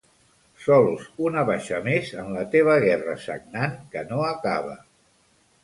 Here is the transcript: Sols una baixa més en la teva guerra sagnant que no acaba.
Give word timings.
Sols 0.61 1.03
una 1.25 1.43
baixa 1.49 1.81
més 1.89 2.09
en 2.23 2.33
la 2.37 2.47
teva 2.57 2.79
guerra 2.87 3.17
sagnant 3.29 3.79
que 3.95 4.07
no 4.11 4.27
acaba. 4.33 4.77